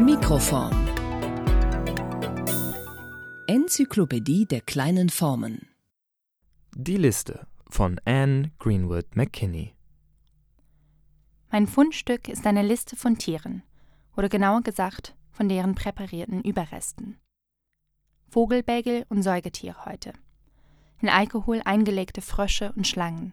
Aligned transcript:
Mikroform 0.00 0.86
Enzyklopädie 3.48 4.46
der 4.46 4.60
kleinen 4.60 5.08
Formen 5.08 5.66
Die 6.76 6.96
Liste 6.96 7.48
von 7.68 8.00
Anne 8.04 8.52
Greenwood 8.60 9.16
McKinney 9.16 9.74
Mein 11.50 11.66
Fundstück 11.66 12.28
ist 12.28 12.46
eine 12.46 12.62
Liste 12.62 12.94
von 12.94 13.18
Tieren, 13.18 13.64
oder 14.16 14.28
genauer 14.28 14.62
gesagt 14.62 15.16
von 15.32 15.48
deren 15.48 15.74
präparierten 15.74 16.42
Überresten. 16.42 17.18
Vogelbägel 18.28 19.04
und 19.08 19.24
Säugetierhäute. 19.24 20.12
In 21.00 21.08
Alkohol 21.08 21.60
eingelegte 21.64 22.22
Frösche 22.22 22.72
und 22.76 22.86
Schlangen. 22.86 23.32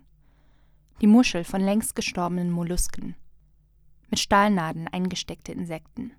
Die 0.99 1.07
Muschel 1.07 1.43
von 1.43 1.61
längst 1.61 1.95
gestorbenen 1.95 2.49
Mollusken. 2.49 3.15
Mit 4.09 4.19
Stahlnadeln 4.19 4.87
eingesteckte 4.87 5.51
Insekten. 5.51 6.13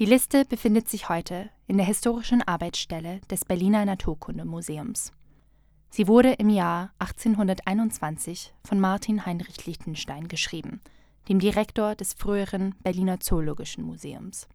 Die 0.00 0.06
Liste 0.06 0.46
befindet 0.46 0.88
sich 0.88 1.10
heute 1.10 1.50
in 1.66 1.76
der 1.76 1.84
historischen 1.84 2.40
Arbeitsstelle 2.40 3.20
des 3.30 3.44
Berliner 3.44 3.84
Naturkundemuseums. 3.84 5.12
Sie 5.90 6.08
wurde 6.08 6.32
im 6.32 6.48
Jahr 6.48 6.94
1821 7.00 8.54
von 8.64 8.80
Martin 8.80 9.26
Heinrich 9.26 9.66
Lichtenstein 9.66 10.26
geschrieben, 10.26 10.80
dem 11.28 11.38
Direktor 11.38 11.96
des 11.96 12.14
früheren 12.14 12.74
Berliner 12.82 13.20
Zoologischen 13.20 13.84
Museums. 13.84 14.48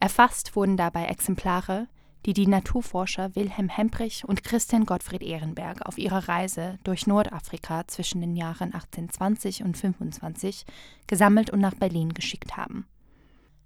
Erfasst 0.00 0.56
wurden 0.56 0.78
dabei 0.78 1.04
Exemplare, 1.04 1.86
die 2.24 2.32
die 2.32 2.46
Naturforscher 2.46 3.36
Wilhelm 3.36 3.68
Hemprich 3.68 4.24
und 4.26 4.42
Christian 4.42 4.86
Gottfried 4.86 5.22
Ehrenberg 5.22 5.84
auf 5.84 5.98
ihrer 5.98 6.30
Reise 6.30 6.78
durch 6.82 7.06
Nordafrika 7.06 7.86
zwischen 7.88 8.22
den 8.22 8.36
Jahren 8.36 8.72
1820 8.72 9.64
und 9.64 9.76
25 9.76 10.64
gesammelt 11.06 11.50
und 11.50 11.60
nach 11.60 11.74
Berlin 11.74 12.14
geschickt 12.14 12.56
haben. 12.56 12.86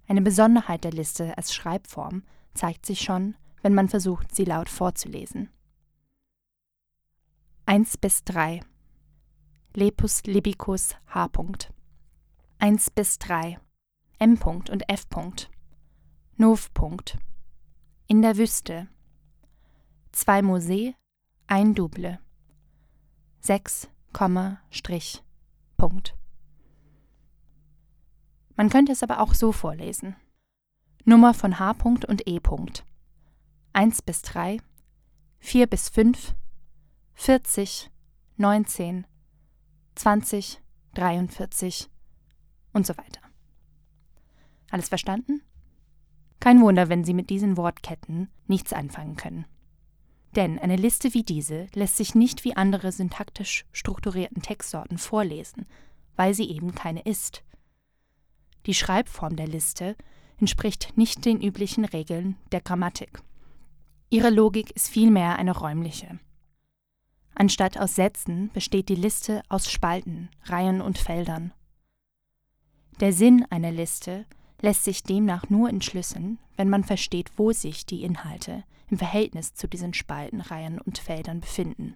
Eine 0.09 0.23
Besonderheit 0.23 0.83
der 0.83 0.91
Liste 0.91 1.37
als 1.37 1.53
Schreibform 1.53 2.23
zeigt 2.55 2.87
sich 2.87 3.01
schon, 3.01 3.35
wenn 3.61 3.75
man 3.75 3.87
versucht, 3.87 4.33
sie 4.35 4.43
laut 4.43 4.67
vorzulesen. 4.67 5.51
1 7.67 7.97
bis 7.97 8.23
3 8.23 8.61
Lepus 9.75 10.23
libicus 10.23 10.95
H. 11.13 11.29
1 12.57 12.89
bis 12.89 13.19
3 13.19 13.59
M. 14.17 14.39
und 14.41 14.89
F. 14.89 15.05
Nov. 16.37 16.71
In 18.07 18.23
der 18.23 18.35
Wüste. 18.37 18.87
Zwei 20.11 20.41
Mosee, 20.41 20.95
ein 21.45 21.75
Double. 21.75 22.19
6, 23.41 23.87
Strich. 24.71 25.23
Punkt. 25.77 26.18
Man 28.59 28.69
könnte 28.69 28.91
es 28.91 29.03
aber 29.03 29.21
auch 29.21 29.35
so 29.35 29.53
vorlesen. 29.53 30.17
Nummer 31.05 31.33
von 31.33 31.59
H. 31.59 31.75
und 31.81 32.27
E. 32.27 32.41
1 33.71 34.01
bis 34.01 34.21
3, 34.21 34.57
4 35.39 35.65
bis 35.65 35.87
5, 35.87 36.35
40, 37.13 37.89
19, 38.35 39.07
20, 39.95 40.61
43 40.93 41.89
und 42.73 42.85
so 42.85 42.97
weiter. 42.97 43.21
Alles 44.71 44.89
verstanden? 44.89 45.41
Kein 46.41 46.59
Wunder, 46.59 46.89
wenn 46.89 47.05
Sie 47.05 47.13
mit 47.13 47.29
diesen 47.29 47.55
Wortketten 47.55 48.27
nichts 48.47 48.73
anfangen 48.73 49.15
können. 49.15 49.45
Denn 50.35 50.59
eine 50.59 50.75
Liste 50.75 51.13
wie 51.13 51.23
diese 51.23 51.67
lässt 51.75 51.95
sich 51.95 52.13
nicht 52.13 52.43
wie 52.43 52.57
andere 52.57 52.91
syntaktisch 52.91 53.65
strukturierten 53.71 54.41
Textsorten 54.41 54.97
vorlesen, 54.97 55.65
weil 56.17 56.33
sie 56.33 56.49
eben 56.51 56.75
keine 56.75 57.03
ist. 57.03 57.41
Die 58.65 58.73
Schreibform 58.73 59.35
der 59.35 59.47
Liste 59.47 59.95
entspricht 60.39 60.97
nicht 60.97 61.25
den 61.25 61.41
üblichen 61.41 61.85
Regeln 61.85 62.37
der 62.51 62.61
Grammatik. 62.61 63.21
Ihre 64.09 64.29
Logik 64.29 64.71
ist 64.71 64.89
vielmehr 64.89 65.37
eine 65.37 65.55
räumliche. 65.57 66.19
Anstatt 67.35 67.77
aus 67.77 67.95
Sätzen 67.95 68.49
besteht 68.53 68.89
die 68.89 68.95
Liste 68.95 69.43
aus 69.49 69.71
Spalten, 69.71 70.29
Reihen 70.43 70.81
und 70.81 70.97
Feldern. 70.97 71.53
Der 72.99 73.13
Sinn 73.13 73.45
einer 73.49 73.71
Liste 73.71 74.25
lässt 74.61 74.83
sich 74.83 75.03
demnach 75.03 75.49
nur 75.49 75.69
entschlüsseln, 75.69 76.37
wenn 76.57 76.69
man 76.69 76.83
versteht, 76.83 77.31
wo 77.37 77.53
sich 77.53 77.85
die 77.85 78.03
Inhalte 78.03 78.63
im 78.89 78.97
Verhältnis 78.97 79.53
zu 79.53 79.67
diesen 79.67 79.93
Spalten, 79.93 80.41
Reihen 80.41 80.79
und 80.81 80.97
Feldern 80.97 81.39
befinden. 81.39 81.95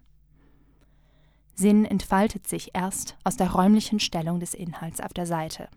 Sinn 1.56 1.86
entfaltet 1.86 2.48
sich 2.48 2.72
erst 2.74 3.18
aus 3.24 3.36
der 3.36 3.52
räumlichen 3.52 4.00
Stellung 4.00 4.40
des 4.40 4.54
Inhalts 4.54 5.02
auf 5.02 5.14
der 5.14 5.26
Seite. 5.26 5.68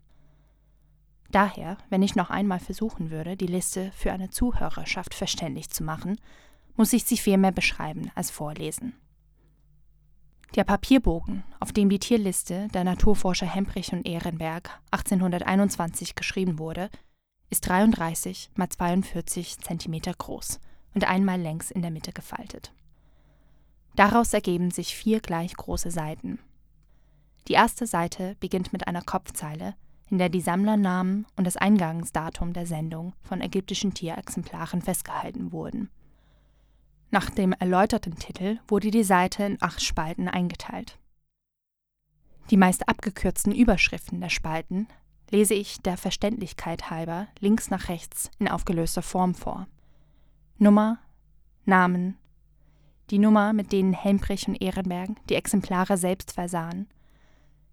Daher, 1.30 1.76
wenn 1.90 2.02
ich 2.02 2.16
noch 2.16 2.30
einmal 2.30 2.60
versuchen 2.60 3.10
würde, 3.10 3.36
die 3.36 3.46
Liste 3.46 3.90
für 3.96 4.12
eine 4.12 4.30
Zuhörerschaft 4.30 5.14
verständlich 5.14 5.70
zu 5.70 5.82
machen, 5.82 6.18
muss 6.76 6.92
ich 6.92 7.04
sie 7.04 7.16
vielmehr 7.16 7.52
beschreiben 7.52 8.10
als 8.14 8.30
vorlesen. 8.30 8.94
Der 10.54 10.64
Papierbogen, 10.64 11.42
auf 11.58 11.72
dem 11.72 11.88
die 11.88 11.98
Tierliste 11.98 12.68
der 12.68 12.84
Naturforscher 12.84 13.46
Hemprich 13.46 13.92
und 13.92 14.06
Ehrenberg 14.06 14.70
1821 14.90 16.14
geschrieben 16.14 16.58
wurde, 16.58 16.88
ist 17.50 17.68
33 17.68 18.50
x 18.56 18.76
42 18.76 19.58
cm 19.58 20.00
groß 20.16 20.60
und 20.94 21.04
einmal 21.04 21.40
längs 21.40 21.70
in 21.70 21.82
der 21.82 21.90
Mitte 21.90 22.12
gefaltet. 22.12 22.72
Daraus 23.96 24.32
ergeben 24.32 24.70
sich 24.70 24.94
vier 24.94 25.20
gleich 25.20 25.54
große 25.54 25.90
Seiten. 25.90 26.38
Die 27.48 27.54
erste 27.54 27.86
Seite 27.86 28.36
beginnt 28.40 28.72
mit 28.72 28.88
einer 28.88 29.02
Kopfzeile, 29.02 29.74
in 30.10 30.18
der 30.18 30.28
die 30.28 30.40
Sammlernamen 30.40 31.26
und 31.36 31.46
das 31.46 31.56
Eingangsdatum 31.56 32.52
der 32.52 32.66
Sendung 32.66 33.14
von 33.22 33.40
ägyptischen 33.40 33.94
Tierexemplaren 33.94 34.82
festgehalten 34.82 35.52
wurden. 35.52 35.90
Nach 37.10 37.30
dem 37.30 37.52
erläuterten 37.52 38.16
Titel 38.16 38.58
wurde 38.68 38.90
die 38.90 39.04
Seite 39.04 39.44
in 39.44 39.58
acht 39.60 39.82
Spalten 39.82 40.28
eingeteilt. 40.28 40.98
Die 42.50 42.56
meist 42.56 42.88
abgekürzten 42.88 43.54
Überschriften 43.54 44.20
der 44.20 44.28
Spalten 44.28 44.86
lese 45.30 45.54
ich 45.54 45.80
der 45.82 45.96
Verständlichkeit 45.96 46.90
halber 46.90 47.26
links 47.40 47.70
nach 47.70 47.88
rechts 47.88 48.30
in 48.38 48.48
aufgelöster 48.48 49.02
Form 49.02 49.34
vor. 49.34 49.66
Nummer, 50.58 50.98
Namen, 51.64 52.16
die 53.10 53.18
Nummer, 53.18 53.52
mit 53.52 53.72
denen 53.72 53.92
Helmbrich 53.92 54.48
und 54.48 54.60
Ehrenberg 54.60 55.10
die 55.28 55.34
Exemplare 55.34 55.96
selbst 55.96 56.32
versahen, 56.32 56.88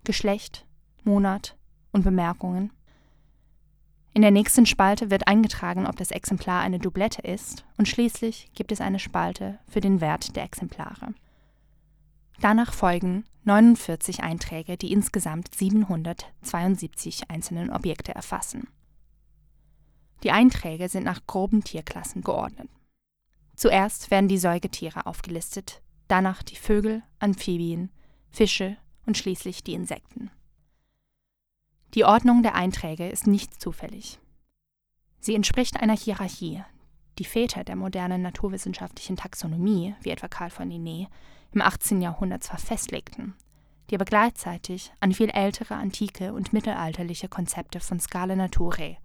Geschlecht, 0.04 0.66
Monat 1.04 1.56
und 1.94 2.04
Bemerkungen 2.04 2.72
in 4.16 4.22
der 4.22 4.32
nächsten 4.32 4.68
Spalte 4.68 5.10
wird 5.10 5.28
eingetragen, 5.28 5.88
ob 5.88 5.96
das 5.96 6.12
Exemplar 6.12 6.62
eine 6.62 6.78
Doublette 6.78 7.24
ist 7.24 7.66
und 7.78 7.88
schließlich 7.88 8.52
gibt 8.54 8.72
es 8.72 8.80
eine 8.80 9.00
Spalte 9.00 9.58
für 9.68 9.82
den 9.82 10.02
Wert 10.02 10.36
der 10.36 10.44
Exemplare. 10.44 11.16
Danach 12.40 12.74
folgen 12.74 13.26
49 13.46 14.22
Einträge, 14.22 14.78
die 14.78 14.92
insgesamt 14.92 15.56
772 15.56 17.32
einzelne 17.32 17.74
Objekte 17.74 18.14
erfassen. 18.14 18.68
Die 20.22 20.32
Einträge 20.32 20.90
sind 20.90 21.04
nach 21.04 21.26
groben 21.26 21.64
Tierklassen 21.64 22.22
geordnet. 22.22 22.70
Zuerst 23.56 24.12
werden 24.12 24.28
die 24.28 24.38
Säugetiere 24.38 25.08
aufgelistet, 25.08 25.82
danach 26.08 26.44
die 26.44 26.56
Vögel, 26.56 27.02
Amphibien, 27.20 27.90
Fische 28.30 28.78
und 29.06 29.18
schließlich 29.18 29.64
die 29.64 29.74
Insekten. 29.74 30.30
Die 31.94 32.06
Ordnung 32.06 32.42
der 32.42 32.56
Einträge 32.56 33.08
ist 33.08 33.28
nicht 33.28 33.62
zufällig. 33.62 34.20
Sie 35.20 35.36
entspricht 35.36 35.80
einer 35.80 35.96
Hierarchie, 35.96 36.64
die 37.20 37.24
Väter 37.24 37.64
der 37.64 37.76
modernen 37.76 38.24
naturwissenschaftlichen 38.24 39.16
Taxonomie, 39.16 39.94
wie 40.02 40.10
etwa 40.10 40.28
Karl 40.28 40.50
von 40.50 40.70
Linné, 40.70 41.08
im 41.52 41.62
18. 41.62 42.02
Jahrhundert 42.02 42.44
zwar 42.44 42.58
festlegten, 42.58 43.36
die 43.90 43.96
aber 43.96 44.06
gleichzeitig 44.06 44.92
an 45.02 45.14
viel 45.14 45.30
ältere 45.30 45.76
antike 45.76 46.34
und 46.34 46.52
mittelalterliche 46.52 47.30
Konzepte 47.30 47.80
von 47.80 48.00
Scala 48.00 48.36
Naturae 48.36 48.98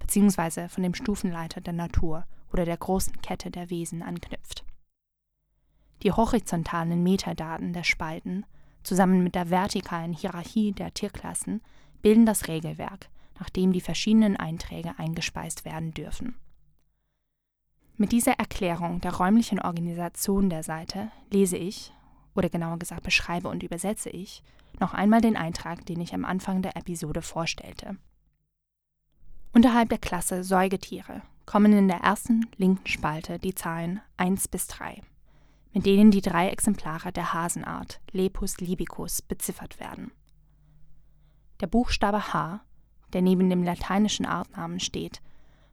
bzw. 0.00 0.68
von 0.68 0.82
dem 0.82 0.92
Stufenleiter 0.92 1.62
der 1.62 1.72
Natur 1.72 2.26
oder 2.52 2.66
der 2.66 2.76
großen 2.76 3.22
Kette 3.22 3.50
der 3.50 3.70
Wesen 3.70 4.02
anknüpft. 4.02 4.66
Die 6.02 6.12
horizontalen 6.12 7.02
Metadaten 7.02 7.72
der 7.72 7.84
Spalten 7.84 8.44
zusammen 8.82 9.24
mit 9.24 9.34
der 9.34 9.48
vertikalen 9.48 10.12
Hierarchie 10.12 10.72
der 10.72 10.92
Tierklassen 10.92 11.62
bilden 12.04 12.26
das 12.26 12.48
Regelwerk, 12.48 13.08
nach 13.40 13.48
dem 13.48 13.72
die 13.72 13.80
verschiedenen 13.80 14.36
Einträge 14.36 14.92
eingespeist 14.98 15.64
werden 15.64 15.94
dürfen. 15.94 16.36
Mit 17.96 18.12
dieser 18.12 18.32
Erklärung 18.32 19.00
der 19.00 19.14
räumlichen 19.14 19.58
Organisation 19.58 20.50
der 20.50 20.62
Seite 20.62 21.10
lese 21.30 21.56
ich, 21.56 21.94
oder 22.34 22.50
genauer 22.50 22.78
gesagt 22.78 23.04
beschreibe 23.04 23.48
und 23.48 23.62
übersetze 23.62 24.10
ich, 24.10 24.42
noch 24.78 24.92
einmal 24.92 25.22
den 25.22 25.34
Eintrag, 25.36 25.86
den 25.86 25.98
ich 25.98 26.12
am 26.12 26.26
Anfang 26.26 26.60
der 26.60 26.76
Episode 26.76 27.22
vorstellte. 27.22 27.96
Unterhalb 29.54 29.88
der 29.88 29.98
Klasse 29.98 30.44
Säugetiere 30.44 31.22
kommen 31.46 31.72
in 31.72 31.88
der 31.88 32.00
ersten 32.00 32.50
linken 32.58 32.86
Spalte 32.86 33.38
die 33.38 33.54
Zahlen 33.54 34.02
1 34.18 34.48
bis 34.48 34.66
3, 34.66 35.00
mit 35.72 35.86
denen 35.86 36.10
die 36.10 36.20
drei 36.20 36.50
Exemplare 36.50 37.12
der 37.12 37.32
Hasenart 37.32 38.00
Lepus 38.12 38.58
libicus 38.58 39.22
beziffert 39.22 39.80
werden. 39.80 40.10
Der 41.64 41.70
Buchstabe 41.70 42.34
H, 42.34 42.60
der 43.14 43.22
neben 43.22 43.48
dem 43.48 43.62
lateinischen 43.62 44.26
Artnamen 44.26 44.80
steht, 44.80 45.22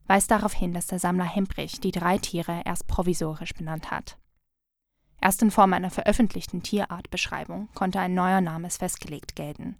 weist 0.07 0.31
darauf 0.31 0.53
hin, 0.53 0.71
dass 0.71 0.88
der 0.88 0.99
Sammler 0.99 1.25
Hemprich 1.25 1.81
die 1.81 1.91
drei 1.91 2.17
Tiere 2.17 2.61
erst 2.63 2.88
provisorisch 2.88 3.53
benannt 3.53 3.91
hat. 3.91 4.17
Erst 5.19 5.41
in 5.41 5.51
Form 5.51 5.73
einer 5.73 5.89
veröffentlichten 5.89 6.63
Tierartbeschreibung 6.63 7.67
konnte 7.73 7.99
ein 7.99 8.13
neuer 8.13 8.39
Name 8.39 8.69
festgelegt 8.69 9.35
gelten. 9.35 9.75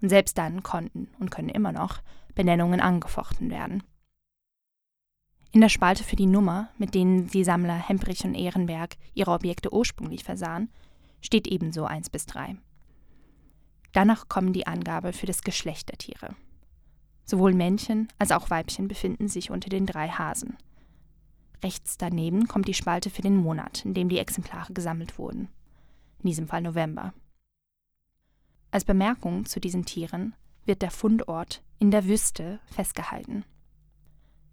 Und 0.00 0.08
selbst 0.08 0.38
dann 0.38 0.62
konnten 0.62 1.08
und 1.20 1.30
können 1.30 1.50
immer 1.50 1.72
noch 1.72 2.00
Benennungen 2.34 2.80
angefochten 2.80 3.50
werden. 3.50 3.82
In 5.50 5.60
der 5.60 5.68
Spalte 5.68 6.02
für 6.02 6.16
die 6.16 6.24
Nummer, 6.24 6.70
mit 6.78 6.94
denen 6.94 7.28
die 7.28 7.44
Sammler 7.44 7.76
Hemprich 7.76 8.24
und 8.24 8.34
Ehrenberg 8.34 8.96
ihre 9.12 9.32
Objekte 9.32 9.70
ursprünglich 9.70 10.24
versahen, 10.24 10.72
steht 11.20 11.46
ebenso 11.46 11.84
1 11.84 12.08
bis 12.08 12.24
3. 12.24 12.56
Danach 13.92 14.28
kommen 14.28 14.52
die 14.52 14.66
Angabe 14.66 15.12
für 15.12 15.26
das 15.26 15.42
Geschlecht 15.42 15.90
der 15.90 15.98
Tiere. 15.98 16.34
Sowohl 17.24 17.54
Männchen 17.54 18.08
als 18.18 18.32
auch 18.32 18.50
Weibchen 18.50 18.88
befinden 18.88 19.28
sich 19.28 19.50
unter 19.50 19.68
den 19.68 19.86
drei 19.86 20.08
Hasen. 20.08 20.56
Rechts 21.62 21.96
daneben 21.96 22.48
kommt 22.48 22.66
die 22.66 22.74
Spalte 22.74 23.10
für 23.10 23.22
den 23.22 23.36
Monat, 23.36 23.84
in 23.84 23.94
dem 23.94 24.08
die 24.08 24.18
Exemplare 24.18 24.72
gesammelt 24.72 25.18
wurden. 25.18 25.48
In 26.18 26.28
diesem 26.28 26.48
Fall 26.48 26.62
November. 26.62 27.12
Als 28.70 28.84
Bemerkung 28.84 29.44
zu 29.44 29.60
diesen 29.60 29.84
Tieren 29.84 30.34
wird 30.64 30.82
der 30.82 30.90
Fundort 30.90 31.62
in 31.78 31.90
der 31.90 32.06
Wüste 32.06 32.58
festgehalten. 32.66 33.44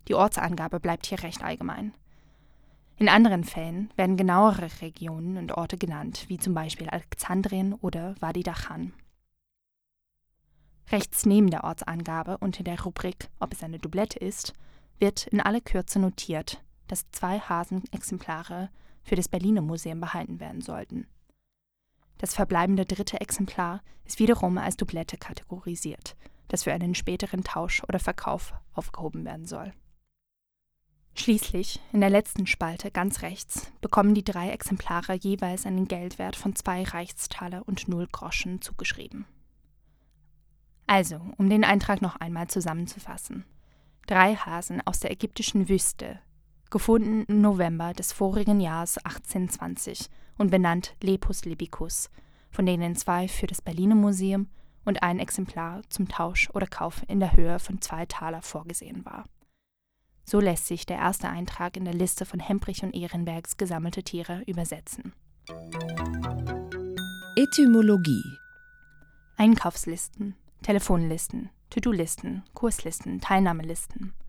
Die 0.07 0.15
Ortsangabe 0.15 0.80
bleibt 0.80 1.06
hier 1.06 1.24
recht 1.24 1.44
allgemein. 1.44 1.94
In 2.97 3.07
anderen 3.07 3.44
Fällen 3.44 3.92
werden 3.95 4.18
genauere 4.18 4.69
Regionen 4.81 5.38
und 5.38 5.53
Orte 5.53 5.77
genannt, 5.77 6.25
wie 6.27 6.38
zum 6.38 6.53
Beispiel 6.53 6.89
Alexandrien 6.89 7.74
oder 7.74 8.15
Wadi 8.19 8.44
Dachan. 8.44 8.92
Rechts 10.91 11.25
neben 11.25 11.51
der 11.51 11.63
Ortsangabe 11.63 12.39
unter 12.39 12.63
der 12.63 12.81
Rubrik, 12.81 13.30
ob 13.39 13.53
es 13.53 13.62
eine 13.62 13.77
Doublette 13.77 14.18
ist, 14.18 14.53
wird 14.97 15.27
in 15.27 15.39
aller 15.39 15.62
Kürze 15.62 16.00
notiert, 16.00 16.63
dass 16.88 17.09
zwei 17.12 17.39
Hasenexemplare 17.39 18.69
für 19.03 19.15
das 19.15 19.27
Berliner 19.27 19.62
Museum 19.62 20.00
behalten 20.00 20.39
werden 20.39 20.62
sollten. 20.62 21.07
Das 22.18 22.33
verbleibende 22.33 22.86
dritte 22.86 23.21
Exemplar 23.21 23.81
ist 24.06 24.19
wiederum 24.19 24.57
als 24.57 24.77
Doublette 24.77 25.18
kategorisiert, 25.18 26.18
das 26.47 26.63
für 26.63 26.74
einen 26.74 26.95
späteren 26.95 27.44
Tausch 27.44 27.83
oder 27.83 28.00
Verkauf 28.00 28.53
aufgehoben 28.74 29.25
werden 29.25 29.45
soll. 29.45 29.74
Schließlich, 31.15 31.80
in 31.94 32.01
der 32.01 32.09
letzten 32.09 32.47
Spalte 32.47 32.92
ganz 32.92 33.21
rechts, 33.21 33.71
bekommen 33.81 34.15
die 34.15 34.24
drei 34.24 34.50
Exemplare 34.50 35.13
jeweils 35.13 35.65
einen 35.65 35.88
Geldwert 35.88 36.35
von 36.35 36.56
zwei 36.56 36.83
Reichstaler 36.83 37.68
und 37.68 37.88
null 37.88 38.07
Groschen 38.12 38.62
zugeschrieben. 38.62 39.25
Also, 40.89 41.21
um 41.38 41.51
den 41.51 41.63
Eintrag 41.63 42.01
noch 42.01 42.15
einmal 42.15 42.47
zusammenzufassen. 42.47 43.45
Drei 44.07 44.33
Hasen 44.33 44.81
aus 44.88 45.00
der 45.00 45.12
ägyptischen 45.12 45.69
Wüste 45.69 46.19
gefunden 46.71 47.25
im 47.27 47.41
November 47.41 47.94
des 47.94 48.12
vorigen 48.12 48.59
Jahres 48.59 48.97
1820 48.97 50.09
und 50.39 50.50
benannt 50.50 50.95
Lepus 51.03 51.45
libicus, 51.45 52.09
von 52.50 52.65
denen 52.65 52.95
zwei 52.95 53.27
für 53.27 53.45
das 53.45 53.62
Berliner 53.62 53.94
Museum 53.94 54.47
und 54.83 55.03
ein 55.03 55.19
Exemplar 55.19 55.83
zum 55.89 56.07
Tausch 56.07 56.50
oder 56.56 56.65
Kauf 56.65 57.03
in 57.07 57.19
der 57.19 57.38
Höhe 57.38 57.59
von 57.59 57.81
zwei 57.81 58.07
Taler 58.07 58.42
vorgesehen 58.42 59.06
war. 59.06 59.25
So 60.25 60.39
lässt 60.39 60.65
sich 60.65 60.88
der 60.88 60.97
erste 60.97 61.30
Eintrag 61.30 61.77
in 61.77 61.85
der 61.85 61.94
Liste 61.94 62.25
von 62.25 62.39
Hemprich 62.39 62.81
und 62.81 62.95
Ehrenbergs 62.95 63.57
gesammelte 63.57 64.01
Tiere 64.01 64.42
übersetzen. 64.47 65.13
Etymologie 67.35 68.24
Einkaufslisten, 69.38 70.35
Telefonlisten, 70.61 71.50
To-Do-Listen, 71.69 72.44
Kurslisten, 72.53 73.21
Teilnahmelisten– 73.21 74.13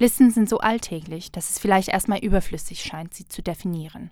Listen 0.00 0.30
sind 0.30 0.48
so 0.48 0.60
alltäglich, 0.60 1.30
dass 1.30 1.50
es 1.50 1.58
vielleicht 1.58 1.88
erstmal 1.88 2.20
überflüssig 2.20 2.82
scheint, 2.82 3.12
sie 3.12 3.28
zu 3.28 3.42
definieren. 3.42 4.10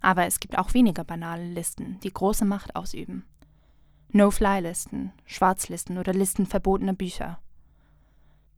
Aber 0.00 0.26
es 0.26 0.38
gibt 0.38 0.56
auch 0.56 0.74
weniger 0.74 1.02
banale 1.02 1.44
Listen, 1.44 1.98
die 2.04 2.12
große 2.12 2.44
Macht 2.44 2.76
ausüben. 2.76 3.24
No-Fly-Listen, 4.10 5.12
Schwarzlisten 5.26 5.98
oder 5.98 6.14
Listen 6.14 6.46
verbotener 6.46 6.92
Bücher. 6.92 7.40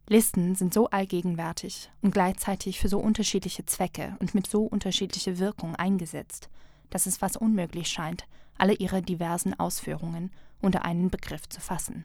Listen 0.07 0.55
sind 0.55 0.75
so 0.75 0.91
allgegenwärtig 0.91 1.91
und 2.03 2.13
gleichzeitig 2.13 2.79
für 2.79 2.89
so 2.89 2.99
unterschiedliche 2.99 3.65
Zwecke 3.65 4.15
und 4.19 4.35
mit 4.35 4.47
so 4.47 4.65
unterschiedlicher 4.65 5.39
Wirkung 5.39 5.75
eingesetzt, 5.77 6.51
dass 6.91 7.07
es 7.07 7.17
fast 7.17 7.39
unmöglich 7.39 7.89
scheint, 7.89 8.27
alle 8.59 8.75
ihre 8.75 9.03
diversen 9.03 9.59
Ausführungen 9.59 10.31
unter 10.61 10.85
einen 10.85 11.11
Begriff 11.11 11.49
zu 11.49 11.61
fassen. 11.61 12.05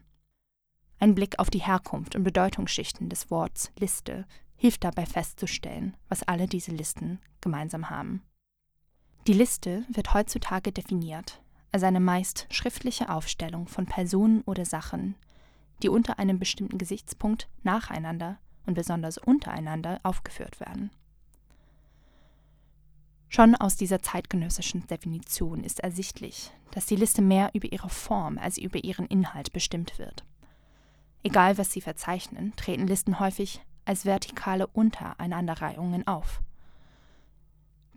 Ein 0.99 1.15
Blick 1.15 1.39
auf 1.39 1.49
die 1.49 1.61
Herkunft 1.61 2.15
und 2.15 2.23
Bedeutungsschichten 2.23 3.09
des 3.09 3.31
Worts 3.31 3.71
Liste 3.79 4.25
hilft 4.57 4.83
dabei 4.83 5.05
festzustellen, 5.05 5.95
was 6.09 6.23
alle 6.23 6.47
diese 6.47 6.71
Listen 6.71 7.19
gemeinsam 7.39 7.89
haben. 7.89 8.23
Die 9.27 9.33
Liste 9.33 9.85
wird 9.89 10.13
heutzutage 10.13 10.71
definiert 10.71 11.41
als 11.71 11.83
eine 11.83 11.99
meist 11.99 12.47
schriftliche 12.49 13.09
Aufstellung 13.09 13.67
von 13.67 13.85
Personen 13.85 14.41
oder 14.41 14.65
Sachen, 14.65 15.15
die 15.83 15.89
unter 15.89 16.19
einem 16.19 16.39
bestimmten 16.39 16.77
Gesichtspunkt 16.77 17.47
nacheinander 17.63 18.39
und 18.65 18.73
besonders 18.73 19.17
untereinander 19.17 19.99
aufgeführt 20.03 20.59
werden. 20.59 20.91
Schon 23.31 23.53
aus 23.53 23.75
dieser 23.75 24.01
zeitgenössischen 24.01 24.87
Definition 24.87 25.63
ist 25.63 25.81
ersichtlich, 25.81 26.51
dass 26.71 26.87
die 26.87 26.95
Liste 26.95 27.21
mehr 27.21 27.51
über 27.53 27.71
ihre 27.71 27.89
Form 27.89 28.39
als 28.39 28.57
über 28.57 28.83
ihren 28.83 29.05
Inhalt 29.05 29.53
bestimmt 29.53 29.99
wird. 29.99 30.25
Egal 31.21 31.59
was 31.59 31.71
sie 31.71 31.81
verzeichnen, 31.81 32.53
treten 32.55 32.87
Listen 32.87 33.19
häufig 33.19 33.61
als 33.85 34.05
vertikale 34.05 34.65
Untereinanderreihungen 34.65 36.07
auf. 36.07 36.41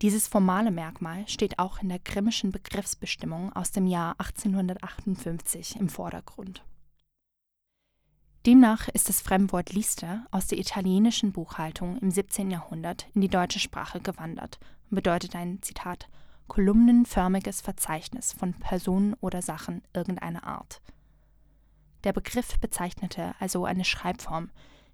Dieses 0.02 0.28
formale 0.28 0.70
Merkmal 0.70 1.26
steht 1.28 1.58
auch 1.58 1.80
in 1.80 1.88
der 1.88 2.00
Grimmischen 2.00 2.50
Begriffsbestimmung 2.50 3.54
aus 3.54 3.70
dem 3.70 3.86
Jahr 3.86 4.16
1858 4.18 5.76
im 5.76 5.88
Vordergrund. 5.88 6.62
Demnach 8.44 8.88
ist 8.88 9.08
das 9.08 9.22
Fremdwort 9.22 9.72
Lister 9.72 10.26
aus 10.30 10.48
der 10.48 10.58
italienischen 10.58 11.32
Buchhaltung 11.32 11.96
im 11.98 12.10
17. 12.10 12.50
Jahrhundert 12.50 13.06
in 13.14 13.20
die 13.20 13.28
deutsche 13.28 13.60
Sprache 13.60 14.00
gewandert 14.00 14.58
bedeutet 14.94 15.34
ein 15.34 15.60
Zitat 15.62 16.08
kolumnenförmiges 16.48 17.60
Verzeichnis 17.60 18.32
von 18.32 18.54
Personen 18.54 19.14
oder 19.20 19.42
Sachen 19.42 19.82
irgendeiner 19.94 20.44
Art. 20.44 20.80
Der 22.04 22.12
Begriff 22.12 22.58
bezeichnete 22.58 23.34
also 23.38 23.64
eine 23.64 23.84
Schreibform, 23.84 24.50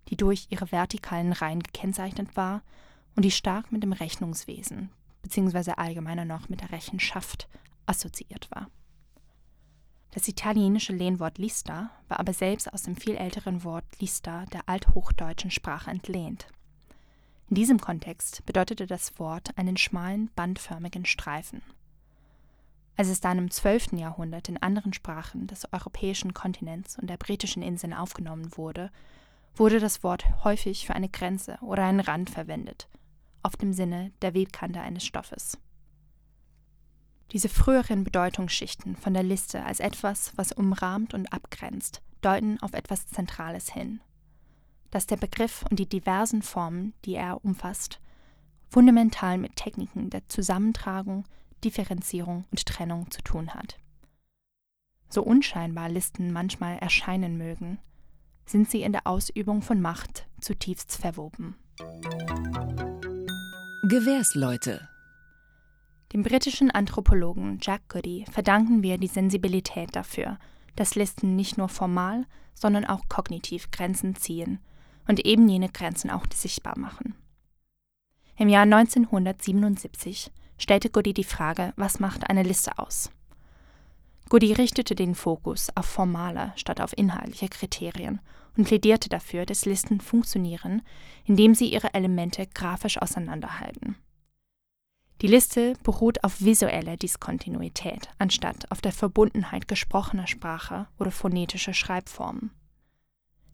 die 0.08 0.16
durch 0.16 0.46
ihre 0.50 0.70
vertikalen 0.70 1.32
Reihen 1.32 1.62
gekennzeichnet 1.62 2.36
war 2.36 2.62
und 3.16 3.24
die 3.24 3.30
stark 3.30 3.72
mit 3.72 3.82
dem 3.82 3.92
Rechnungswesen 3.92 4.90
bzw. 5.22 5.72
allgemeiner 5.72 6.24
noch 6.24 6.48
mit 6.48 6.60
der 6.60 6.70
Rechenschaft 6.70 7.48
assoziiert 7.86 8.50
war. 8.50 8.68
Das 10.12 10.26
italienische 10.28 10.92
Lehnwort 10.92 11.38
lista 11.38 11.90
war 12.08 12.20
aber 12.20 12.32
selbst 12.32 12.72
aus 12.72 12.82
dem 12.82 12.96
viel 12.96 13.16
älteren 13.16 13.64
Wort 13.64 13.84
lista 14.00 14.46
der 14.46 14.68
althochdeutschen 14.68 15.50
Sprache 15.50 15.90
entlehnt. 15.90 16.46
In 17.48 17.54
diesem 17.54 17.80
Kontext 17.80 18.44
bedeutete 18.44 18.86
das 18.86 19.18
Wort 19.18 19.56
einen 19.56 19.78
schmalen, 19.78 20.30
bandförmigen 20.36 21.06
Streifen. 21.06 21.62
Als 22.96 23.08
es 23.08 23.20
dann 23.20 23.38
im 23.38 23.50
12. 23.50 23.92
Jahrhundert 23.92 24.48
in 24.48 24.60
anderen 24.60 24.92
Sprachen 24.92 25.46
des 25.46 25.72
europäischen 25.72 26.34
Kontinents 26.34 26.98
und 26.98 27.08
der 27.08 27.16
britischen 27.16 27.62
Inseln 27.62 27.94
aufgenommen 27.94 28.56
wurde, 28.56 28.90
wurde 29.54 29.80
das 29.80 30.02
Wort 30.02 30.44
häufig 30.44 30.86
für 30.86 30.94
eine 30.94 31.08
Grenze 31.08 31.58
oder 31.62 31.84
einen 31.84 32.00
Rand 32.00 32.28
verwendet, 32.28 32.88
oft 33.42 33.62
im 33.62 33.72
Sinne 33.72 34.12
der 34.20 34.34
Webkante 34.34 34.80
eines 34.80 35.06
Stoffes. 35.06 35.58
Diese 37.32 37.48
früheren 37.48 38.04
Bedeutungsschichten 38.04 38.96
von 38.96 39.14
der 39.14 39.22
Liste 39.22 39.64
als 39.64 39.80
etwas, 39.80 40.32
was 40.36 40.52
umrahmt 40.52 41.14
und 41.14 41.32
abgrenzt, 41.32 42.02
deuten 42.20 42.60
auf 42.60 42.72
etwas 42.72 43.06
Zentrales 43.06 43.72
hin. 43.72 44.00
Dass 44.90 45.06
der 45.06 45.16
Begriff 45.16 45.64
und 45.70 45.78
die 45.78 45.88
diversen 45.88 46.42
Formen, 46.42 46.94
die 47.04 47.14
er 47.14 47.44
umfasst, 47.44 48.00
fundamental 48.68 49.38
mit 49.38 49.56
Techniken 49.56 50.10
der 50.10 50.28
Zusammentragung, 50.28 51.24
Differenzierung 51.64 52.44
und 52.50 52.66
Trennung 52.66 53.10
zu 53.10 53.22
tun 53.22 53.54
hat. 53.54 53.78
So 55.08 55.22
unscheinbar 55.22 55.88
Listen 55.88 56.32
manchmal 56.32 56.78
erscheinen 56.78 57.38
mögen, 57.38 57.78
sind 58.46 58.70
sie 58.70 58.82
in 58.82 58.92
der 58.92 59.06
Ausübung 59.06 59.62
von 59.62 59.80
Macht 59.80 60.26
zutiefst 60.40 60.96
verwoben. 60.96 61.56
Gewährsleute 63.88 64.88
Dem 66.12 66.22
britischen 66.22 66.70
Anthropologen 66.70 67.58
Jack 67.60 67.88
Goody 67.88 68.26
verdanken 68.30 68.82
wir 68.82 68.98
die 68.98 69.06
Sensibilität 69.06 69.96
dafür, 69.96 70.38
dass 70.76 70.94
Listen 70.94 71.36
nicht 71.36 71.58
nur 71.58 71.68
formal, 71.68 72.26
sondern 72.54 72.84
auch 72.84 73.08
kognitiv 73.08 73.70
Grenzen 73.70 74.14
ziehen 74.14 74.60
und 75.08 75.24
eben 75.26 75.48
jene 75.48 75.68
Grenzen 75.68 76.10
auch 76.10 76.24
sichtbar 76.32 76.78
machen. 76.78 77.16
Im 78.36 78.48
Jahr 78.48 78.62
1977 78.62 80.30
stellte 80.58 80.90
Goody 80.90 81.12
die 81.12 81.24
Frage, 81.24 81.72
was 81.76 81.98
macht 81.98 82.30
eine 82.30 82.44
Liste 82.44 82.78
aus? 82.78 83.10
Goody 84.28 84.52
richtete 84.52 84.94
den 84.94 85.14
Fokus 85.14 85.70
auf 85.74 85.86
formale 85.86 86.52
statt 86.54 86.80
auf 86.80 86.96
inhaltliche 86.96 87.48
Kriterien 87.48 88.20
und 88.56 88.64
plädierte 88.64 89.08
dafür, 89.08 89.46
dass 89.46 89.64
Listen 89.64 90.00
funktionieren, 90.00 90.82
indem 91.24 91.54
sie 91.54 91.72
ihre 91.72 91.94
Elemente 91.94 92.46
grafisch 92.46 92.98
auseinanderhalten. 92.98 93.96
Die 95.22 95.26
Liste 95.26 95.72
beruht 95.82 96.22
auf 96.22 96.42
visueller 96.42 96.96
Diskontinuität 96.96 98.08
anstatt 98.18 98.70
auf 98.70 98.80
der 98.80 98.92
Verbundenheit 98.92 99.66
gesprochener 99.66 100.28
Sprache 100.28 100.86
oder 100.98 101.10
phonetischer 101.10 101.74
Schreibformen. 101.74 102.52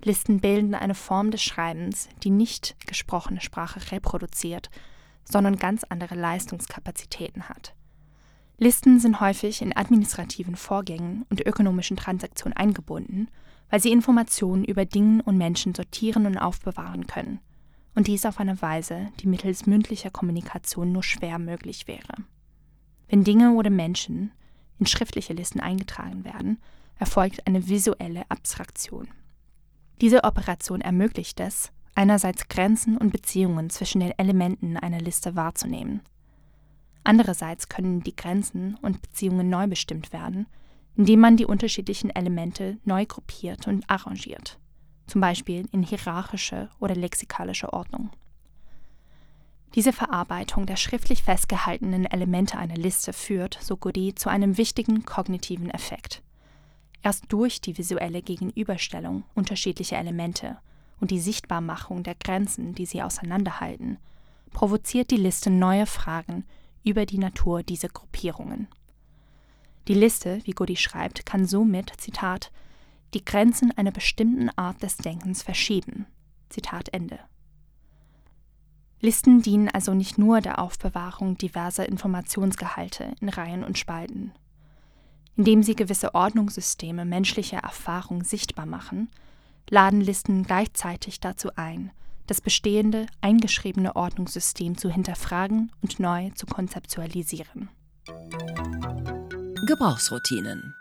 Listen 0.05 0.41
bilden 0.41 0.75
eine 0.75 0.95
Form 0.95 1.31
des 1.31 1.43
Schreibens, 1.43 2.09
die 2.23 2.31
nicht 2.31 2.77
gesprochene 2.87 3.41
Sprache 3.41 3.81
reproduziert, 3.91 4.71
sondern 5.25 5.57
ganz 5.57 5.85
andere 5.85 6.15
Leistungskapazitäten 6.15 7.49
hat. 7.49 7.75
Listen 8.59 9.01
sind 9.01 9.21
häufig 9.21 9.63
in 9.63 9.77
administrativen 9.77 10.55
Vorgängen 10.55 11.25
und 11.31 11.45
ökonomischen 11.45 11.97
Transaktionen 11.97 12.57
eingebunden, 12.57 13.29
weil 13.71 13.81
sie 13.81 13.91
Informationen 13.91 14.65
über 14.65 14.85
Dinge 14.85 15.23
und 15.25 15.39
Menschen 15.39 15.75
sortieren 15.75 16.27
und 16.27 16.39
aufbewahren 16.39 17.07
können– 17.07 17.41
und 17.95 18.09
dies 18.09 18.27
auf 18.27 18.41
eine 18.41 18.61
Weise, 18.61 19.09
die 19.21 19.27
mittels 19.27 19.67
mündlicher 19.67 20.11
Kommunikation 20.11 20.93
nur 20.93 21.03
schwer 21.03 21.39
möglich 21.39 21.87
wäre. 21.87 22.15
Wenn 23.09 23.25
Dinge 23.25 23.53
oder 23.53 23.71
Menschen 23.71 24.33
in 24.79 24.87
schriftliche 24.87 25.33
Listen 25.33 25.61
eingetragen 25.61 26.25
werden, 26.25 26.59
erfolgt 26.99 27.47
eine 27.47 27.69
visuelle 27.69 28.29
Abstraktion. 28.29 29.09
Diese 30.01 30.25
Operation 30.25 30.81
ermöglicht 30.81 31.41
es, 31.41 31.73
einerseits 31.95 32.49
Grenzen 32.49 32.97
und 32.97 33.13
Beziehungen 33.13 33.71
zwischen 33.71 34.01
den 34.01 34.13
Elementen 34.19 34.77
einer 34.77 35.01
Liste 35.01 35.37
wahrzunehmen. 35.37 36.01
Andererseits 37.05 37.69
können 37.69 38.03
die 38.03 38.17
Grenzen 38.17 38.77
und 38.83 39.03
Beziehungen 39.03 39.49
neu 39.49 39.67
bestimmt 39.67 40.13
werden, 40.13 40.47
indem 40.97 41.21
man 41.21 41.37
die 41.37 41.47
unterschiedlichen 41.47 42.11
Elemente 42.11 42.79
neu 42.85 43.05
gruppiert 43.05 43.67
und 43.69 43.89
arrangiert 43.89 44.59
zum 45.07 45.21
Beispiel 45.21 45.67
in 45.73 45.83
hierarchische 45.83 46.71
oder 46.81 46.95
lexikalische 46.95 47.73
Ordnung. 47.73 48.11
Diese 49.75 49.93
Verarbeitung 49.93 50.67
der 50.67 50.77
schriftlich 50.77 51.23
festgehaltenen 51.23 52.05
Elemente 52.05 52.59
einer 52.59 52.77
Liste 52.77 53.13
führt, 53.13 53.59
so 53.61 53.77
Goody, 53.77 54.15
zu 54.15 54.29
einem 54.29 54.57
wichtigen 54.57 55.05
kognitiven 55.05 55.69
Effekt. 55.71 56.23
Erst 57.05 57.27
durch 57.29 57.61
die 57.61 57.77
visuelle 57.77 58.23
Gegenüberstellung 58.23 59.25
unterschiedlicher 59.35 59.99
Elemente 59.99 60.57
und 61.01 61.11
die 61.11 61.21
Sichtbarmachung 61.21 62.03
der 62.03 62.15
Grenzen, 62.15 62.75
die 62.75 62.87
sie 62.87 63.03
auseinanderhalten, 63.03 63.99
provoziert 64.53 65.11
die 65.11 65.19
Liste 65.19 65.51
neue 65.51 65.85
Fragen 65.85 66.47
über 66.83 67.05
die 67.05 67.19
Natur 67.19 67.63
dieser 67.63 67.89
Gruppierungen. 67.89 68.69
Die 69.87 69.93
Liste, 69.93 70.41
wie 70.45 70.53
Goody 70.53 70.77
schreibt, 70.77 71.27
kann 71.27 71.45
somit, 71.45 71.93
Zitat, 71.99 72.51
die 73.13 73.23
Grenzen 73.23 73.71
einer 73.77 73.93
bestimmten 73.93 74.49
Art 74.57 74.83
des 74.83 74.97
Denkens 74.97 75.43
verschieben. 75.43 76.07
Zitat 76.49 76.89
Ende. 76.95 77.19
Listen 79.01 79.43
dienen 79.43 79.69
also 79.69 79.93
nicht 79.93 80.17
nur 80.17 80.41
der 80.41 80.59
Aufbewahrung 80.59 81.37
diverser 81.37 81.87
Informationsgehalte 81.87 83.15
in 83.21 83.29
Reihen 83.29 83.63
und 83.63 83.77
Spalten. 83.77 84.33
Indem 85.37 85.63
sie 85.63 85.75
gewisse 85.75 86.15
Ordnungssysteme 86.15 87.05
menschlicher 87.05 87.59
Erfahrung 87.59 88.23
sichtbar 88.23 88.67
machen, 88.67 89.09
laden 89.69 90.01
Listen 90.01 90.45
gleichzeitig 90.45 91.21
dazu 91.21 91.51
ein, 91.57 91.91
das 92.27 92.41
bestehende, 92.41 93.07
eingeschriebene 93.21 93.97
Ordnungssystem 93.97 94.79
zu 94.79 94.91
hinterfragen 94.91 95.73
und 95.83 95.99
neu 95.99 96.31
zu 96.31 96.47
konzeptualisieren. 96.47 97.69
Gebrauchsroutinen 99.67 100.75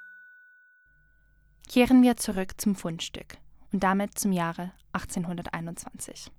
Kehren 1.68 2.04
wir 2.04 2.18
zurück 2.18 2.60
zum 2.62 2.76
Fundstück 2.76 3.38
und 3.72 3.84
damit 3.84 4.20
zum 4.20 4.32
Jahre 4.32 4.72
1821. 4.92 6.32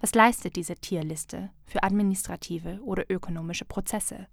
Was 0.00 0.14
leistet 0.14 0.56
diese 0.56 0.76
Tierliste 0.76 1.50
für 1.66 1.82
administrative 1.82 2.80
oder 2.82 3.04
ökonomische 3.10 3.64
Prozesse? 3.64 4.28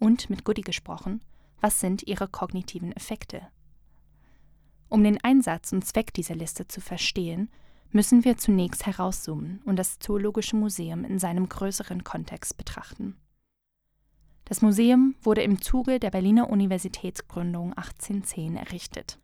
Und 0.00 0.28
mit 0.30 0.44
Goody 0.44 0.62
gesprochen, 0.62 1.20
was 1.60 1.78
sind 1.78 2.02
ihre 2.02 2.26
kognitiven 2.26 2.90
Effekte? 2.92 3.42
Um 4.88 5.04
den 5.04 5.22
Einsatz 5.22 5.72
und 5.72 5.84
Zweck 5.84 6.12
dieser 6.12 6.34
Liste 6.34 6.66
zu 6.66 6.80
verstehen, 6.80 7.48
müssen 7.92 8.24
wir 8.24 8.36
zunächst 8.36 8.86
herauszoomen 8.86 9.60
und 9.64 9.76
das 9.76 9.98
Zoologische 10.00 10.56
Museum 10.56 11.04
in 11.04 11.18
seinem 11.18 11.48
größeren 11.48 12.02
Kontext 12.02 12.56
betrachten. 12.56 13.16
Das 14.46 14.62
Museum 14.62 15.14
wurde 15.22 15.42
im 15.42 15.62
Zuge 15.62 16.00
der 16.00 16.10
Berliner 16.10 16.50
Universitätsgründung 16.50 17.72
1810 17.74 18.56
errichtet. 18.56 19.20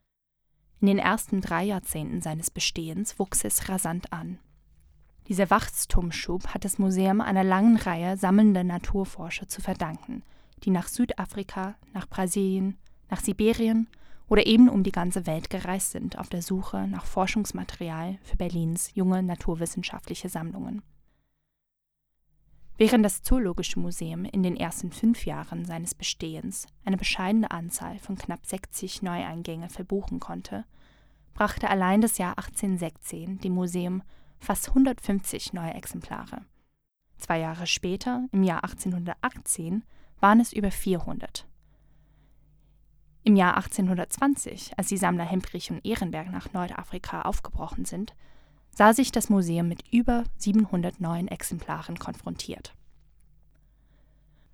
In 0.81 0.87
den 0.87 0.99
ersten 0.99 1.41
drei 1.41 1.65
Jahrzehnten 1.65 2.21
seines 2.21 2.51
Bestehens 2.51 3.19
wuchs 3.19 3.45
es 3.45 3.69
rasant 3.69 4.13
an. 4.13 4.39
Dieser 5.27 5.51
Wachstumsschub 5.51 6.49
hat 6.49 6.65
das 6.65 6.79
Museum 6.79 7.21
einer 7.21 7.43
langen 7.43 7.77
Reihe 7.77 8.17
sammelnder 8.17 8.63
Naturforscher 8.63 9.49
zu 9.49 9.61
verdanken, 9.61 10.23
die 10.65 10.71
nach 10.71 10.89
Südafrika, 10.89 11.77
nach 11.93 12.09
Brasilien, 12.09 12.77
nach 13.11 13.21
Sibirien 13.21 13.89
oder 14.29 14.47
eben 14.47 14.69
um 14.69 14.83
die 14.83 14.93
ganze 14.93 15.27
Welt 15.27 15.51
gereist 15.51 15.93
sind 15.93 16.19
auf 16.19 16.29
der 16.29 16.43
Suche 16.43 16.89
nach 16.89 17.05
Forschungsmaterial 17.05 18.19
für 18.23 18.37
Berlins 18.37 18.95
junge 18.95 19.23
naturwissenschaftliche 19.23 20.29
Sammlungen. 20.29 20.83
Während 22.79 23.05
das 23.07 23.23
Zoologische 23.23 23.81
Museum 23.81 24.27
in 24.27 24.43
den 24.43 24.57
ersten 24.57 24.93
fünf 24.93 25.25
Jahren 25.25 25.65
seines 25.65 25.95
Bestehens 25.95 26.67
eine 26.85 26.99
bescheidene 26.99 27.51
Anzahl 27.51 27.99
von 27.99 28.17
knapp 28.17 28.45
60 28.45 29.01
Neueingänge 29.01 29.71
verbuchen 29.71 30.21
konnte, 30.21 30.67
brachte 31.33 31.71
allein 31.71 32.03
das 32.03 32.19
Jahr 32.19 32.37
1816 32.37 33.39
dem 33.39 33.55
Museum 33.55 34.03
fast 34.41 34.69
150 34.69 35.55
neue 35.55 35.73
Exemplare. 35.73 36.43
Zwei 37.17 37.41
Jahre 37.41 37.67
später, 37.67 38.27
im 38.33 38.43
Jahr 38.43 38.63
1818, 38.65 39.83
waren 40.21 40.41
es 40.41 40.53
über 40.53 40.71
400. 40.71 41.47
Im 43.23 43.35
Jahr 43.35 43.57
1820, 43.57 44.79
als 44.79 44.87
die 44.87 44.97
Sammler 44.97 45.25
Hemprich 45.25 45.71
und 45.71 45.85
Ehrenberg 45.85 46.31
nach 46.31 46.53
Nordafrika 46.53 47.23
aufgebrochen 47.23 47.85
sind, 47.85 48.15
sah 48.71 48.93
sich 48.93 49.11
das 49.11 49.31
Museum 49.31 49.69
mit 49.69 49.83
über 49.91 50.25
700 50.37 51.01
neuen 51.01 51.29
Exemplaren 51.29 51.99
konfrontiert. 51.99 52.73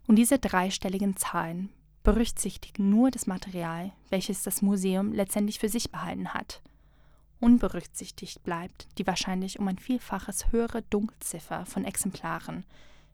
Und 0.06 0.16
diese 0.16 0.38
dreistelligen 0.38 1.16
Zahlen 1.16 1.70
berücksichtigen 2.02 2.88
nur 2.88 3.10
das 3.10 3.26
Material, 3.26 3.92
welches 4.10 4.42
das 4.42 4.62
Museum 4.62 5.12
letztendlich 5.12 5.58
für 5.58 5.68
sich 5.68 5.90
behalten 5.90 6.34
hat. 6.34 6.62
Unberücksichtigt 7.40 8.42
bleibt 8.44 8.86
die 8.98 9.06
wahrscheinlich 9.06 9.58
um 9.58 9.68
ein 9.68 9.78
Vielfaches 9.78 10.52
höhere 10.52 10.82
Dunkelziffer 10.82 11.66
von 11.66 11.84
Exemplaren, 11.84 12.64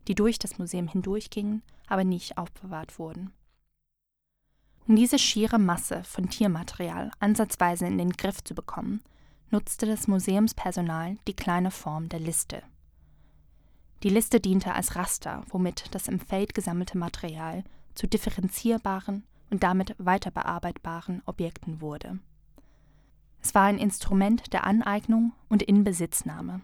die 0.08 0.14
durch 0.14 0.38
das 0.38 0.58
Museum 0.58 0.88
hindurchgingen, 0.88 1.62
aber 1.86 2.02
nicht 2.02 2.38
aufbewahrt 2.38 2.98
wurden. 2.98 3.32
Um 4.86 4.96
diese 4.96 5.18
schiere 5.18 5.58
Masse 5.58 6.02
von 6.02 6.30
Tiermaterial 6.30 7.10
ansatzweise 7.20 7.86
in 7.86 7.98
den 7.98 8.12
Griff 8.12 8.42
zu 8.42 8.54
bekommen, 8.54 9.02
nutzte 9.50 9.86
das 9.86 10.08
Museumspersonal 10.08 11.18
die 11.26 11.34
kleine 11.34 11.70
Form 11.70 12.08
der 12.08 12.20
Liste. 12.20 12.62
Die 14.02 14.08
Liste 14.08 14.40
diente 14.40 14.74
als 14.74 14.96
Raster, 14.96 15.42
womit 15.50 15.94
das 15.94 16.08
im 16.08 16.20
Feld 16.20 16.54
gesammelte 16.54 16.96
Material 16.96 17.64
zu 17.94 18.06
differenzierbaren 18.06 19.24
und 19.50 19.62
damit 19.62 19.94
weiterbearbeitbaren 19.98 21.22
Objekten 21.26 21.80
wurde. 21.80 22.18
Es 23.42 23.54
war 23.54 23.64
ein 23.64 23.78
Instrument 23.78 24.52
der 24.52 24.64
Aneignung 24.64 25.32
und 25.48 25.62
Inbesitznahme. 25.62 26.60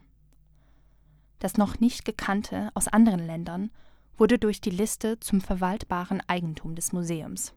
Das 1.44 1.58
noch 1.58 1.78
nicht 1.78 2.06
gekannte 2.06 2.70
aus 2.72 2.88
anderen 2.88 3.26
Ländern 3.26 3.70
wurde 4.16 4.38
durch 4.38 4.62
die 4.62 4.70
Liste 4.70 5.20
zum 5.20 5.42
verwaltbaren 5.42 6.22
Eigentum 6.26 6.74
des 6.74 6.94
Museums. 6.94 7.52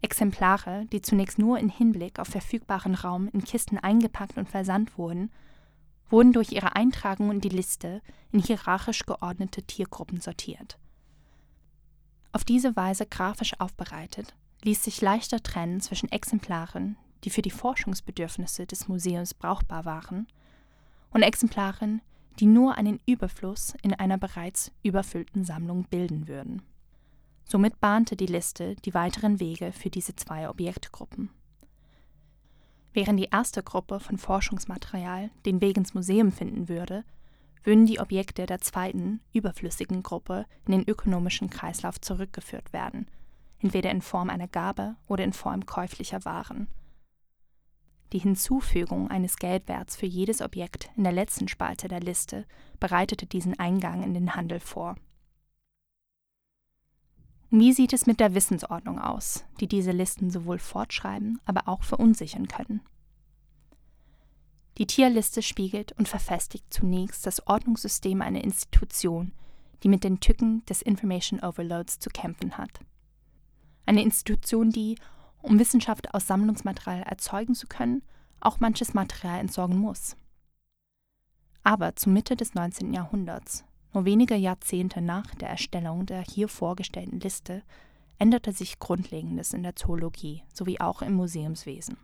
Exemplare, 0.00 0.86
die 0.86 1.00
zunächst 1.00 1.38
nur 1.38 1.60
in 1.60 1.68
Hinblick 1.68 2.18
auf 2.18 2.26
verfügbaren 2.26 2.96
Raum 2.96 3.28
in 3.28 3.44
Kisten 3.44 3.78
eingepackt 3.78 4.36
und 4.36 4.48
versandt 4.48 4.98
wurden, 4.98 5.30
wurden 6.10 6.32
durch 6.32 6.50
ihre 6.50 6.74
Eintragung 6.74 7.30
in 7.30 7.40
die 7.40 7.50
Liste 7.50 8.02
in 8.32 8.40
hierarchisch 8.40 9.06
geordnete 9.06 9.62
Tiergruppen 9.62 10.20
sortiert. 10.20 10.76
Auf 12.32 12.42
diese 12.42 12.74
Weise 12.74 13.06
grafisch 13.06 13.60
aufbereitet 13.60 14.34
ließ 14.64 14.82
sich 14.82 15.00
leichter 15.00 15.40
trennen 15.40 15.80
zwischen 15.80 16.10
Exemplaren, 16.10 16.96
die 17.22 17.30
für 17.30 17.42
die 17.42 17.52
Forschungsbedürfnisse 17.52 18.66
des 18.66 18.88
Museums 18.88 19.34
brauchbar 19.34 19.84
waren, 19.84 20.26
und 21.12 21.22
Exemplaren, 21.22 22.00
die 22.38 22.46
nur 22.46 22.76
einen 22.76 23.00
Überfluss 23.06 23.74
in 23.82 23.94
einer 23.94 24.18
bereits 24.18 24.72
überfüllten 24.82 25.44
Sammlung 25.44 25.84
bilden 25.84 26.28
würden. 26.28 26.62
Somit 27.44 27.80
bahnte 27.80 28.16
die 28.16 28.26
Liste 28.26 28.76
die 28.76 28.94
weiteren 28.94 29.40
Wege 29.40 29.72
für 29.72 29.90
diese 29.90 30.16
zwei 30.16 30.48
Objektgruppen. 30.48 31.30
Während 32.94 33.18
die 33.18 33.28
erste 33.30 33.62
Gruppe 33.62 34.00
von 34.00 34.18
Forschungsmaterial 34.18 35.30
den 35.46 35.60
Weg 35.60 35.76
ins 35.76 35.94
Museum 35.94 36.30
finden 36.30 36.68
würde, 36.68 37.04
würden 37.64 37.86
die 37.86 38.00
Objekte 38.00 38.46
der 38.46 38.60
zweiten, 38.60 39.20
überflüssigen 39.32 40.02
Gruppe 40.02 40.46
in 40.66 40.72
den 40.72 40.88
ökonomischen 40.88 41.48
Kreislauf 41.48 42.00
zurückgeführt 42.00 42.72
werden, 42.72 43.06
entweder 43.60 43.90
in 43.90 44.02
Form 44.02 44.30
einer 44.30 44.48
Gabe 44.48 44.96
oder 45.06 45.24
in 45.24 45.32
Form 45.32 45.64
käuflicher 45.64 46.24
Waren. 46.24 46.68
Die 48.12 48.18
Hinzufügung 48.18 49.10
eines 49.10 49.36
Geldwerts 49.36 49.96
für 49.96 50.06
jedes 50.06 50.42
Objekt 50.42 50.90
in 50.96 51.04
der 51.04 51.12
letzten 51.12 51.48
Spalte 51.48 51.88
der 51.88 52.00
Liste 52.00 52.46
bereitete 52.78 53.26
diesen 53.26 53.58
Eingang 53.58 54.02
in 54.02 54.12
den 54.12 54.34
Handel 54.34 54.60
vor. 54.60 54.96
Wie 57.48 57.72
sieht 57.72 57.92
es 57.92 58.06
mit 58.06 58.20
der 58.20 58.34
Wissensordnung 58.34 58.98
aus, 58.98 59.44
die 59.60 59.66
diese 59.66 59.92
Listen 59.92 60.30
sowohl 60.30 60.58
fortschreiben, 60.58 61.40
aber 61.44 61.68
auch 61.68 61.82
verunsichern 61.82 62.48
können? 62.48 62.80
Die 64.78 64.86
Tierliste 64.86 65.42
spiegelt 65.42 65.92
und 65.92 66.08
verfestigt 66.08 66.64
zunächst 66.72 67.26
das 67.26 67.46
Ordnungssystem 67.46 68.22
einer 68.22 68.42
Institution, 68.42 69.32
die 69.82 69.88
mit 69.88 70.04
den 70.04 70.20
Tücken 70.20 70.64
des 70.66 70.80
Information 70.80 71.40
Overloads 71.40 71.98
zu 71.98 72.08
kämpfen 72.08 72.56
hat. 72.56 72.80
Eine 73.84 74.02
Institution, 74.02 74.70
die, 74.70 74.96
um 75.42 75.58
Wissenschaft 75.58 76.14
aus 76.14 76.26
Sammlungsmaterial 76.26 77.02
erzeugen 77.02 77.54
zu 77.54 77.66
können, 77.66 78.02
auch 78.40 78.60
manches 78.60 78.94
Material 78.94 79.40
entsorgen 79.40 79.78
muss. 79.78 80.16
Aber 81.62 81.94
zur 81.94 82.12
Mitte 82.12 82.36
des 82.36 82.54
19. 82.54 82.92
Jahrhunderts, 82.92 83.64
nur 83.92 84.04
wenige 84.04 84.34
Jahrzehnte 84.34 85.00
nach 85.00 85.34
der 85.34 85.50
Erstellung 85.50 86.06
der 86.06 86.22
hier 86.22 86.48
vorgestellten 86.48 87.20
Liste, 87.20 87.62
änderte 88.18 88.52
sich 88.52 88.78
Grundlegendes 88.78 89.52
in 89.52 89.62
der 89.62 89.76
Zoologie 89.76 90.42
sowie 90.52 90.80
auch 90.80 91.02
im 91.02 91.14
Museumswesen. 91.14 91.96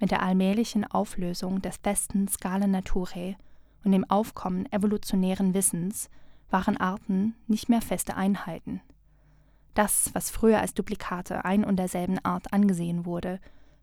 Mit 0.00 0.12
der 0.12 0.22
allmählichen 0.22 0.84
Auflösung 0.84 1.60
des 1.60 1.76
festen 1.78 2.28
Scala 2.28 2.66
Naturae 2.66 3.36
und 3.84 3.92
dem 3.92 4.08
Aufkommen 4.08 4.70
evolutionären 4.72 5.54
Wissens 5.54 6.08
waren 6.50 6.76
Arten 6.76 7.34
nicht 7.46 7.68
mehr 7.68 7.82
feste 7.82 8.16
Einheiten. 8.16 8.80
Das, 9.78 10.10
was 10.12 10.28
früher 10.28 10.58
als 10.58 10.74
Duplikate 10.74 11.44
ein 11.44 11.62
und 11.62 11.76
derselben 11.76 12.18
Art 12.24 12.52
angesehen 12.52 13.06
wurde, 13.06 13.38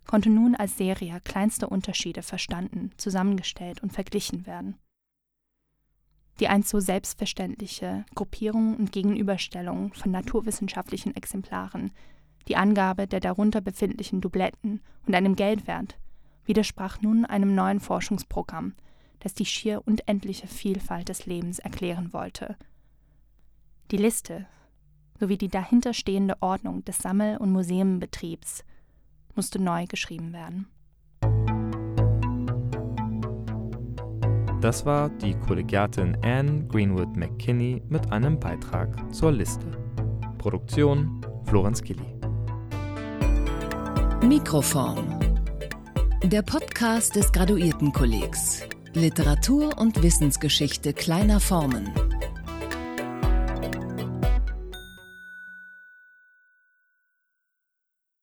konnte 0.06 0.30
nun 0.30 0.54
als 0.54 0.76
Serie 0.76 1.22
kleinster 1.24 1.72
Unterschiede 1.72 2.22
verstanden, 2.22 2.92
zusammengestellt 2.98 3.82
und 3.82 3.94
verglichen 3.94 4.46
werden. 4.46 4.76
Die 6.42 6.50
einst 6.50 6.68
so 6.68 6.82
selbstverständliche 6.82 8.06
Gruppierung 8.14 8.76
und 8.76 8.92
Gegenüberstellung 8.92 9.94
von 9.94 10.12
naturwissenschaftlichen 10.12 11.16
Exemplaren, 11.16 11.94
die 12.50 12.58
Angabe 12.58 13.08
der 13.08 13.22
darunter 13.22 13.62
befindlichen 13.62 14.20
Dubletten 14.20 14.82
und 15.08 15.16
einem 15.16 15.38
Geldwert 15.38 15.98
widersprach 16.44 17.00
nun 17.00 17.24
einem 17.24 17.56
neuen 17.56 17.80
Forschungsprogramm, 17.80 18.76
das 19.22 19.34
die 19.34 19.46
schier 19.46 19.82
unendliche 19.88 20.48
Vielfalt 20.48 21.08
des 21.08 21.26
Lebens 21.26 21.60
erklären 21.60 22.12
wollte. 22.12 22.58
Die 23.92 23.98
Liste 23.98 24.46
sowie 25.20 25.38
die 25.38 25.48
dahinterstehende 25.48 26.36
Ordnung 26.42 26.84
des 26.86 26.98
Sammel- 26.98 27.38
und 27.38 27.52
Museumenbetriebs 27.52 28.64
musste 29.36 29.62
neu 29.62 29.86
geschrieben 29.86 30.34
werden. 30.34 30.68
Das 34.62 34.86
war 34.86 35.10
die 35.10 35.36
Kollegiatin 35.36 36.18
Anne 36.24 36.66
Greenwood 36.68 37.16
McKinney 37.16 37.84
mit 37.90 38.12
einem 38.12 38.40
Beitrag 38.40 39.14
zur 39.14 39.32
Liste. 39.32 39.66
Produktion 40.38 41.22
Florenz 41.46 41.82
Killy. 41.84 42.16
Mikroform. 44.24 45.20
Der 46.24 46.42
Podcast 46.42 47.16
des 47.16 47.32
Graduiertenkollegs. 47.32 48.64
Literatur 48.96 49.78
und 49.78 50.02
Wissensgeschichte 50.02 50.94
kleiner 50.94 51.40
Formen. 51.40 51.92